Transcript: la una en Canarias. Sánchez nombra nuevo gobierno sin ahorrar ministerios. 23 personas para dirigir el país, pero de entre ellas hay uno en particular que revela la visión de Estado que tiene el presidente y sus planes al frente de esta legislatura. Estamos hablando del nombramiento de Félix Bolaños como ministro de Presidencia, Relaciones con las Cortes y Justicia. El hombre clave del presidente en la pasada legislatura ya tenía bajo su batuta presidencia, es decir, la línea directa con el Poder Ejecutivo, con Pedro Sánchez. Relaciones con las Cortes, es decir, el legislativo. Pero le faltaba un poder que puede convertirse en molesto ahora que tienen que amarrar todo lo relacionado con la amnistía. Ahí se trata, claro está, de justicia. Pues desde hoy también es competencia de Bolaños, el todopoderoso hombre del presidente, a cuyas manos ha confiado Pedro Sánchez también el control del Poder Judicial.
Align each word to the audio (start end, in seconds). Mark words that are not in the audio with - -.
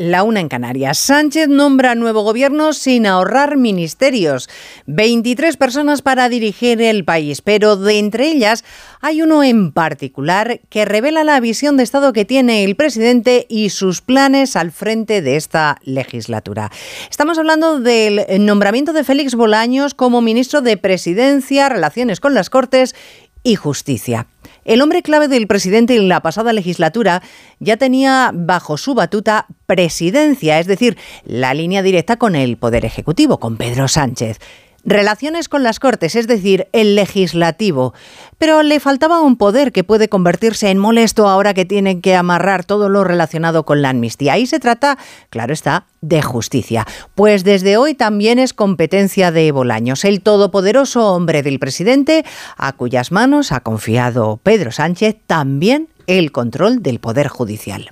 la 0.00 0.22
una 0.22 0.40
en 0.40 0.48
Canarias. 0.48 0.96
Sánchez 0.96 1.48
nombra 1.48 1.94
nuevo 1.94 2.22
gobierno 2.22 2.72
sin 2.72 3.06
ahorrar 3.06 3.58
ministerios. 3.58 4.48
23 4.86 5.58
personas 5.58 6.00
para 6.00 6.30
dirigir 6.30 6.80
el 6.80 7.04
país, 7.04 7.42
pero 7.42 7.76
de 7.76 7.98
entre 7.98 8.28
ellas 8.28 8.64
hay 9.02 9.20
uno 9.20 9.44
en 9.44 9.72
particular 9.72 10.60
que 10.70 10.86
revela 10.86 11.22
la 11.22 11.38
visión 11.38 11.76
de 11.76 11.82
Estado 11.82 12.14
que 12.14 12.24
tiene 12.24 12.64
el 12.64 12.76
presidente 12.76 13.44
y 13.50 13.68
sus 13.68 14.00
planes 14.00 14.56
al 14.56 14.72
frente 14.72 15.20
de 15.20 15.36
esta 15.36 15.76
legislatura. 15.84 16.70
Estamos 17.10 17.36
hablando 17.36 17.78
del 17.78 18.24
nombramiento 18.46 18.94
de 18.94 19.04
Félix 19.04 19.34
Bolaños 19.34 19.92
como 19.92 20.22
ministro 20.22 20.62
de 20.62 20.78
Presidencia, 20.78 21.68
Relaciones 21.68 22.20
con 22.20 22.32
las 22.32 22.48
Cortes 22.48 22.94
y 23.42 23.56
Justicia. 23.56 24.26
El 24.64 24.82
hombre 24.82 25.02
clave 25.02 25.28
del 25.28 25.46
presidente 25.46 25.96
en 25.96 26.08
la 26.08 26.20
pasada 26.20 26.52
legislatura 26.52 27.22
ya 27.58 27.76
tenía 27.76 28.30
bajo 28.34 28.76
su 28.76 28.94
batuta 28.94 29.46
presidencia, 29.66 30.58
es 30.58 30.66
decir, 30.66 30.98
la 31.24 31.54
línea 31.54 31.82
directa 31.82 32.16
con 32.16 32.36
el 32.36 32.56
Poder 32.56 32.84
Ejecutivo, 32.84 33.38
con 33.38 33.56
Pedro 33.56 33.88
Sánchez. 33.88 34.38
Relaciones 34.84 35.48
con 35.48 35.62
las 35.62 35.78
Cortes, 35.78 36.16
es 36.16 36.26
decir, 36.26 36.68
el 36.72 36.94
legislativo. 36.94 37.92
Pero 38.38 38.62
le 38.62 38.80
faltaba 38.80 39.20
un 39.20 39.36
poder 39.36 39.72
que 39.72 39.84
puede 39.84 40.08
convertirse 40.08 40.70
en 40.70 40.78
molesto 40.78 41.28
ahora 41.28 41.52
que 41.52 41.66
tienen 41.66 42.00
que 42.00 42.14
amarrar 42.14 42.64
todo 42.64 42.88
lo 42.88 43.04
relacionado 43.04 43.64
con 43.64 43.82
la 43.82 43.90
amnistía. 43.90 44.32
Ahí 44.32 44.46
se 44.46 44.58
trata, 44.58 44.96
claro 45.28 45.52
está, 45.52 45.86
de 46.00 46.22
justicia. 46.22 46.86
Pues 47.14 47.44
desde 47.44 47.76
hoy 47.76 47.94
también 47.94 48.38
es 48.38 48.54
competencia 48.54 49.30
de 49.30 49.52
Bolaños, 49.52 50.04
el 50.04 50.22
todopoderoso 50.22 51.12
hombre 51.12 51.42
del 51.42 51.58
presidente, 51.58 52.24
a 52.56 52.72
cuyas 52.72 53.12
manos 53.12 53.52
ha 53.52 53.60
confiado 53.60 54.40
Pedro 54.42 54.72
Sánchez 54.72 55.16
también 55.26 55.88
el 56.06 56.32
control 56.32 56.82
del 56.82 57.00
Poder 57.00 57.28
Judicial. 57.28 57.88